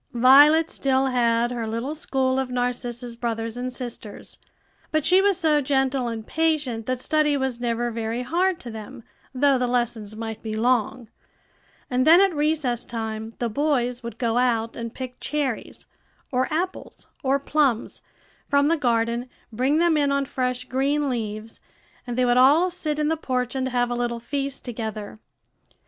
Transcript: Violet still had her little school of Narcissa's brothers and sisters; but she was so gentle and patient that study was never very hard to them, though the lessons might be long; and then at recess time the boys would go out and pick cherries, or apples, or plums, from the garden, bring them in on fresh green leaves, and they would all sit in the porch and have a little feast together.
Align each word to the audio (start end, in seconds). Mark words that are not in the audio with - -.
Violet 0.15 0.71
still 0.71 1.05
had 1.05 1.51
her 1.51 1.67
little 1.67 1.93
school 1.93 2.39
of 2.39 2.49
Narcissa's 2.49 3.15
brothers 3.15 3.55
and 3.55 3.71
sisters; 3.71 4.39
but 4.89 5.05
she 5.05 5.21
was 5.21 5.37
so 5.37 5.61
gentle 5.61 6.07
and 6.07 6.25
patient 6.25 6.87
that 6.87 6.99
study 6.99 7.37
was 7.37 7.61
never 7.61 7.91
very 7.91 8.23
hard 8.23 8.59
to 8.61 8.71
them, 8.71 9.03
though 9.31 9.59
the 9.59 9.67
lessons 9.67 10.15
might 10.15 10.41
be 10.41 10.55
long; 10.55 11.07
and 11.87 12.07
then 12.07 12.19
at 12.19 12.33
recess 12.35 12.83
time 12.83 13.35
the 13.37 13.47
boys 13.47 14.01
would 14.01 14.17
go 14.17 14.39
out 14.39 14.75
and 14.75 14.95
pick 14.95 15.19
cherries, 15.19 15.85
or 16.31 16.51
apples, 16.51 17.05
or 17.21 17.37
plums, 17.37 18.01
from 18.49 18.65
the 18.69 18.77
garden, 18.77 19.29
bring 19.53 19.77
them 19.77 19.95
in 19.97 20.11
on 20.11 20.25
fresh 20.25 20.63
green 20.63 21.09
leaves, 21.11 21.59
and 22.07 22.17
they 22.17 22.25
would 22.25 22.37
all 22.37 22.71
sit 22.71 22.97
in 22.97 23.07
the 23.07 23.15
porch 23.15 23.53
and 23.53 23.67
have 23.67 23.91
a 23.91 23.95
little 23.95 24.19
feast 24.19 24.65
together. 24.65 25.19